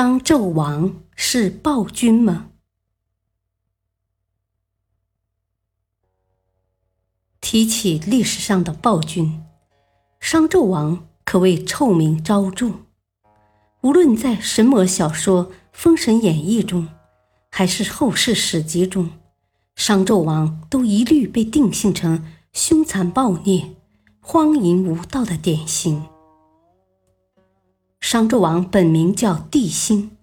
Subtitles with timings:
[0.00, 2.48] 商纣王是暴君吗？
[7.42, 9.42] 提起历史上的暴君，
[10.18, 12.76] 商纣王可谓臭名昭著。
[13.82, 16.88] 无论在神魔小说《封神演义》中，
[17.50, 19.10] 还是后世史籍中，
[19.74, 22.24] 商纣王都一律被定性成
[22.54, 23.74] 凶残暴虐、
[24.20, 26.09] 荒淫无道的典型。
[28.00, 30.16] 商纣王本名叫帝辛，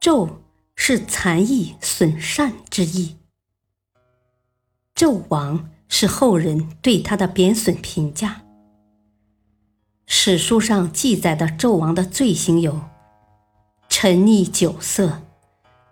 [0.00, 0.30] 纣
[0.74, 3.16] 是残役损善之意。
[4.94, 8.42] 纣王是后人对他的贬损评价。
[10.06, 12.80] 史书上记载的纣王的罪行有：
[13.88, 15.22] 沉溺酒色、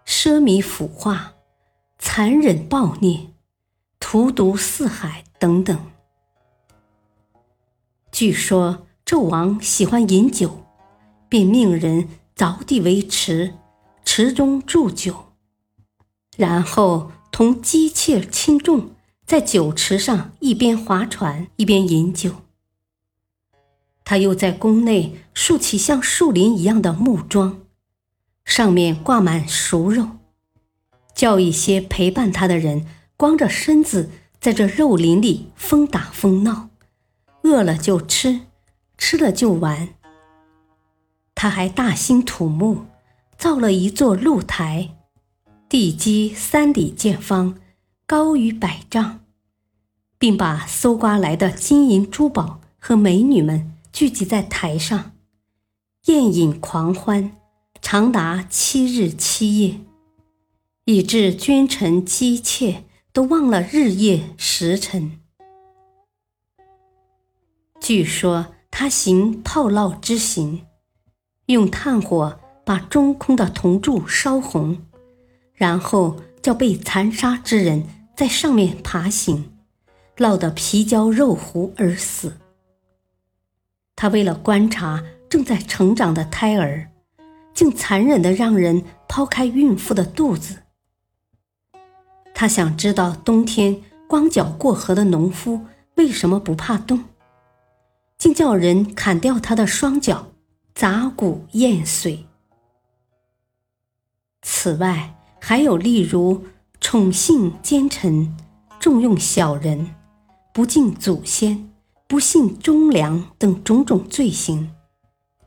[0.05, 1.35] 奢靡腐化、
[1.99, 3.29] 残忍暴虐、
[4.01, 5.79] 荼毒四海等等。
[8.11, 10.65] 据说纣王喜欢饮酒。
[11.29, 13.55] 便命人凿地为池，
[14.05, 15.33] 池中注酒，
[16.37, 18.91] 然后同姬妾轻重，
[19.27, 22.37] 在酒池上一边划船一边饮酒。
[24.05, 27.61] 他又在宫内竖起像树林一样的木桩，
[28.45, 30.09] 上面挂满熟肉，
[31.15, 32.87] 叫一些陪伴他的人
[33.19, 36.71] 光着身子在这肉林里疯打疯闹，
[37.43, 38.41] 饿了就吃，
[38.97, 39.91] 吃了就玩。
[41.41, 42.87] 他还大兴土木，
[43.39, 44.97] 造了一座露台，
[45.69, 47.55] 地基三里见方，
[48.09, 49.21] 高于百丈，
[50.19, 55.13] 并把搜刮来的金银珠宝和美女们聚集在台上，
[56.07, 57.31] 宴饮狂欢，
[57.81, 59.79] 长达七日七夜，
[60.87, 62.83] 以致君臣妻妾
[63.13, 65.21] 都忘了日夜时辰。
[67.79, 70.65] 据说他行炮烙之行。
[71.49, 74.85] 用炭火把中空的铜柱烧红，
[75.55, 79.51] 然后叫被残杀之人在上面爬行，
[80.19, 82.37] 烙得皮焦肉糊而死。
[83.97, 86.91] 他为了观察正在成长的胎儿，
[87.55, 90.59] 竟残忍地让人剖开孕妇的肚子。
[92.35, 95.63] 他想知道冬天光脚过河的农夫
[95.95, 97.05] 为什么不怕冻，
[98.19, 100.29] 竟叫人砍掉他的双脚。
[100.81, 102.21] 杂骨咽髓。
[104.43, 106.45] 此外，还有例如
[106.81, 108.37] 宠幸奸臣、
[108.79, 109.97] 重用小人、
[110.55, 111.69] 不敬祖先、
[112.07, 114.73] 不信忠良等种种罪行，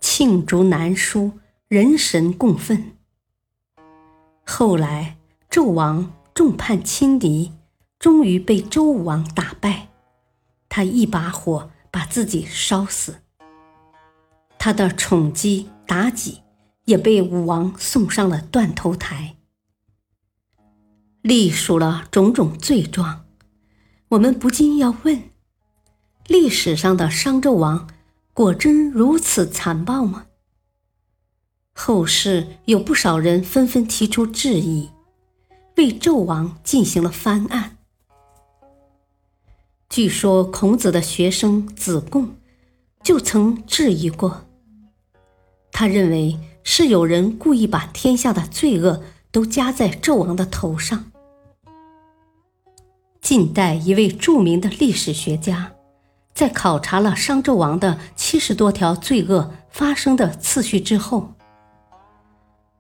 [0.01, 1.31] 罄竹难书，
[1.69, 2.97] 人神共愤。
[4.45, 5.15] 后来，
[5.49, 7.53] 纣王众叛亲离，
[7.97, 9.87] 终于被周武王打败，
[10.67, 13.21] 他一把火把自己烧死。
[14.63, 16.43] 他的宠姬妲己
[16.85, 19.35] 也被武王送上了断头台，
[21.23, 23.25] 历数了种种罪状。
[24.09, 25.23] 我们不禁要问：
[26.27, 27.89] 历史上的商纣王
[28.35, 30.27] 果真如此残暴吗？
[31.73, 34.91] 后世有不少人纷纷提出质疑，
[35.77, 37.77] 为纣王进行了翻案。
[39.89, 42.35] 据说孔子的学生子贡
[43.03, 44.45] 就曾质疑过。
[45.71, 49.01] 他认为是有人故意把天下的罪恶
[49.31, 51.11] 都加在纣王的头上。
[53.21, 55.71] 近代一位著名的历史学家，
[56.33, 61.33] 在考察了商纣王的七十多条罪恶发生的次序之后，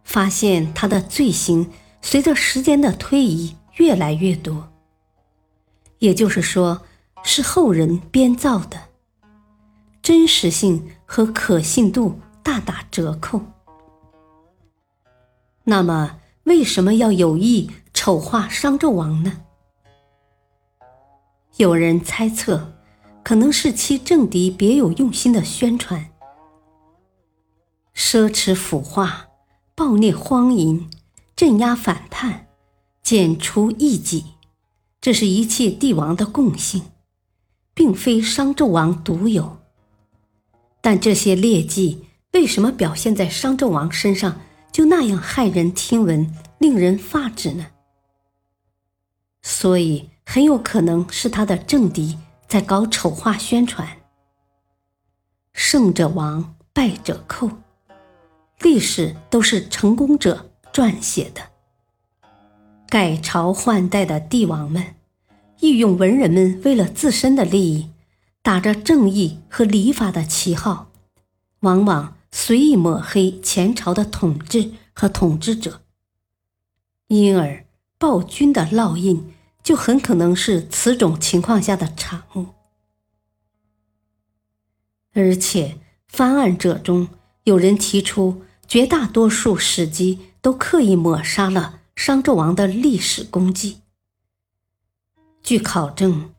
[0.03, 1.69] 发现他的罪行
[2.01, 4.71] 随着时间的推移越来越多，
[5.99, 6.81] 也就是说，
[7.23, 8.77] 是后人编造的，
[10.01, 12.19] 真实性和可信度。
[12.43, 13.41] 大打折扣。
[15.63, 19.41] 那么，为什么要有意丑化商纣王呢？
[21.57, 22.73] 有人猜测，
[23.23, 26.11] 可能是其政敌别有用心的宣传。
[27.93, 29.27] 奢侈腐化、
[29.75, 30.89] 暴虐荒淫、
[31.35, 32.47] 镇压反叛、
[33.03, 34.25] 剪除异己，
[34.99, 36.83] 这是一切帝王的共性，
[37.73, 39.59] 并非商纣王独有。
[40.81, 44.39] 但这些劣迹为什么表现在商纣王身上
[44.71, 47.67] 就那样骇人听闻、令人发指呢？
[49.41, 52.17] 所以很有可能是他的政敌
[52.47, 53.87] 在搞丑化宣传。
[55.53, 57.49] 胜者亡，败者寇，
[58.59, 61.41] 历史都是成功者撰写的。
[62.87, 64.95] 改朝换代的帝王们，
[65.59, 67.91] 利用文人们为了自身的利益，
[68.41, 70.91] 打着正义和礼法的旗号，
[71.61, 75.81] 往往随意抹黑前朝的统治和统治者，
[77.07, 77.65] 因而
[77.97, 82.47] 暴君的烙印就很可能是此种情况下的产物。
[85.13, 87.09] 而且，翻案者中
[87.43, 91.79] 有人提出，绝大多数史籍都刻意抹杀了。
[91.93, 93.81] 商纣王的历史功绩。
[95.43, 96.33] 据考证，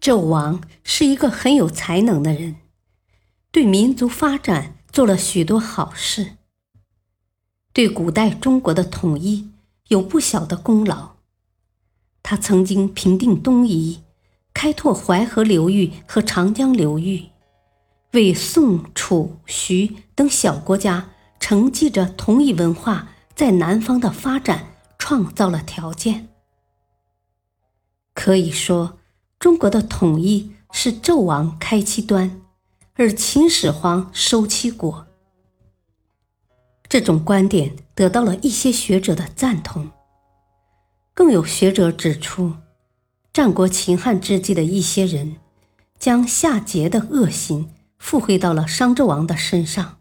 [0.00, 2.56] 纣王是一个很有才能的人，
[3.50, 6.36] 对民族发展做了许多好事，
[7.72, 9.50] 对古代中国的统一
[9.88, 11.12] 有不小的功劳。
[12.22, 14.02] 他曾经平定东夷，
[14.52, 17.26] 开拓淮河流域和长江流域，
[18.12, 23.08] 为宋、楚、徐等小国家承继着同一文化。
[23.32, 26.28] 在南方的发展创造了条件，
[28.12, 28.98] 可以说，
[29.38, 32.42] 中国的统一是纣王开其端，
[33.00, 35.06] 而秦始皇收其果。
[36.86, 39.90] 这种观点得到了一些学者的赞同。
[41.14, 42.56] 更有学者指出，
[43.32, 45.36] 战国秦汉之际的一些人，
[45.98, 50.00] 将夏桀的恶行附会到了商纣王的身上，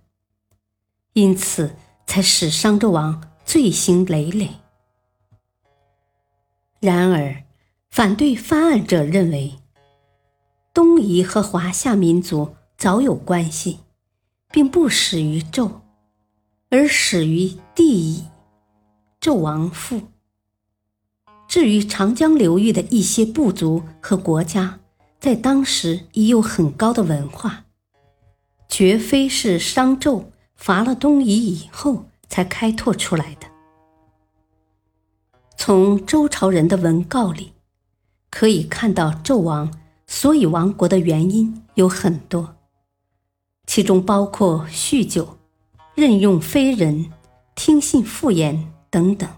[1.13, 3.23] 因此才使商纣王。
[3.45, 4.57] 罪行累累。
[6.81, 7.45] 然而，
[7.89, 9.55] 反对翻案者认为，
[10.71, 13.81] 东夷和华夏民族早有关系，
[14.51, 15.69] 并不始于纣，
[16.71, 18.23] 而始于帝乙，
[19.21, 20.01] 纣王父。
[21.47, 24.79] 至于长江流域的一些部族和国家，
[25.19, 27.65] 在当时已有很高的文化，
[28.67, 30.23] 绝非是商纣
[30.55, 32.05] 伐了东夷以后。
[32.31, 33.47] 才开拓出来的。
[35.57, 37.53] 从周朝人的文告里，
[38.29, 39.73] 可以看到纣王
[40.05, 42.55] 所以亡国的原因有很多，
[43.69, 45.37] 其中包括酗酒、
[45.93, 47.11] 任用非人、
[47.53, 49.29] 听信妇言等等。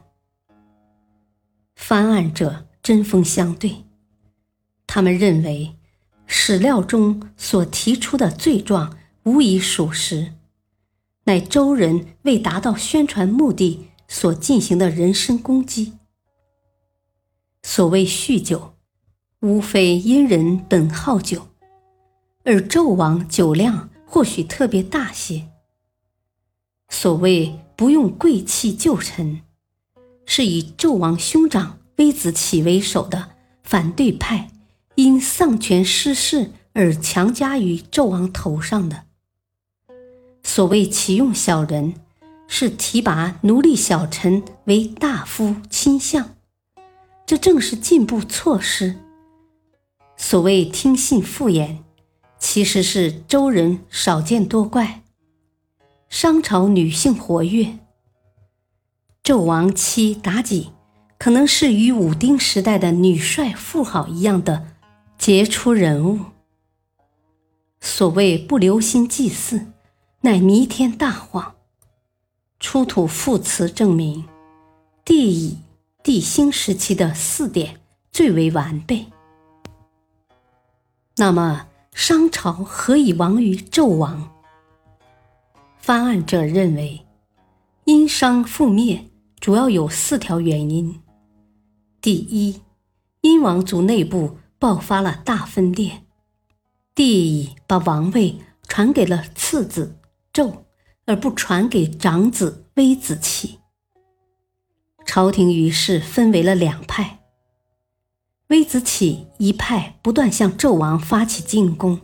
[1.75, 3.83] 翻案者针锋相对，
[4.87, 5.75] 他们认为
[6.27, 10.31] 史料中所提出的罪状无疑属实。
[11.25, 15.97] 乃周人为达到宣传目的所进行的人身攻击。
[17.63, 18.75] 所谓酗酒，
[19.41, 21.49] 无非因人本好酒，
[22.45, 25.47] 而纣王酒量或许特别大些。
[26.89, 29.43] 所谓不用贵气旧臣，
[30.25, 33.29] 是以纣王兄长微子启为首的
[33.63, 34.49] 反对派
[34.95, 39.05] 因丧权失势而强加于纣王头上的。
[40.43, 41.93] 所谓启用小人，
[42.49, 46.35] 是提拔奴隶小臣为大夫亲相，
[47.25, 48.97] 这正是进步措施。
[50.17, 51.85] 所谓听信妇言，
[52.41, 55.03] 其实是周人少见多怪。
[56.09, 57.77] 商朝女性活跃，
[59.23, 60.71] 纣王妻妲己
[61.17, 64.65] 可能是与武丁时代的女帅妇好一样的
[65.17, 66.19] 杰出人物。
[67.79, 69.67] 所谓不留心祭祀。
[70.23, 71.55] 乃弥天大谎。
[72.59, 74.23] 出土副词证明，
[75.03, 75.57] 帝乙、
[76.03, 77.81] 帝辛时期的四典
[78.11, 79.07] 最为完备。
[81.17, 84.31] 那么，商朝何以亡于纣王？
[85.77, 87.05] 翻案者认为，
[87.85, 91.01] 殷商覆灭主要有四条原因：
[92.01, 92.61] 第一，
[93.21, 96.03] 殷王族内部爆发了大分裂，
[96.95, 99.97] 帝乙把王位传给了次子。
[100.33, 100.63] 纣
[101.05, 103.59] 而不传给长子微子启，
[105.05, 107.20] 朝廷于是分为了两派。
[108.51, 112.01] 微子启一派不断向纣王发起进攻，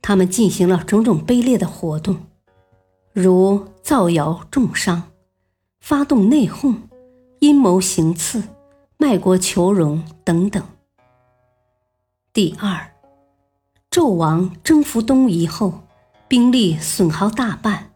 [0.00, 2.26] 他们进行了种种卑劣的活动，
[3.12, 5.10] 如造谣重伤、
[5.80, 6.76] 发动内讧、
[7.40, 8.44] 阴谋行刺、
[8.96, 10.62] 卖国求荣等等。
[12.32, 12.92] 第二，
[13.90, 15.80] 纣王征服东夷后。
[16.26, 17.92] 兵力损耗大半，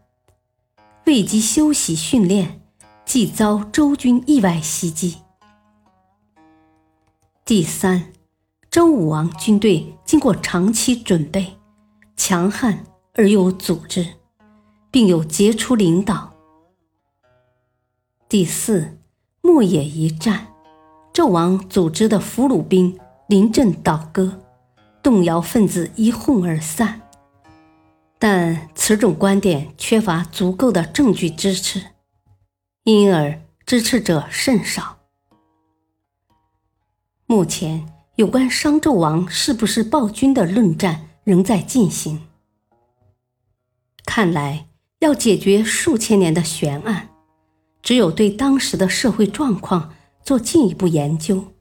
[1.05, 2.61] 未及休息训练，
[3.03, 5.17] 即遭周军意外袭击。
[7.49, 8.13] 第三，
[8.69, 11.57] 周武王军队经过长期准备，
[12.15, 14.05] 强悍而有组织，
[14.91, 16.31] 并有杰出领导。
[18.29, 18.99] 第四，
[19.41, 20.53] 牧野一战，
[21.11, 24.39] 纣王组织的俘虏兵临阵倒戈，
[25.01, 27.01] 动摇分子一哄而散。
[28.19, 31.81] 但此种观点缺乏足够的证据支持，
[32.83, 34.98] 因而支持者甚少。
[37.29, 37.87] 目前。
[38.15, 42.27] 有关商纣王是不是暴君的论战仍在进行。
[44.03, 44.67] 看来，
[44.99, 47.11] 要解决数千年的悬案，
[47.81, 51.53] 只有对当时的社会状况做进一步研究，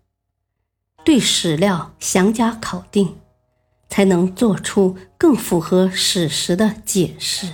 [1.05, 3.17] 对史料详加考定，
[3.89, 7.53] 才能做出更符合史实的解释。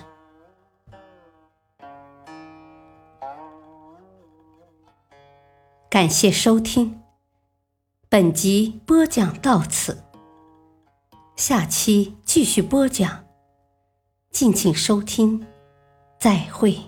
[5.91, 7.04] 感谢收听。
[8.15, 10.05] 本集播讲到此，
[11.35, 13.25] 下期继续播讲，
[14.31, 15.45] 敬请收听，
[16.21, 16.79] 再会。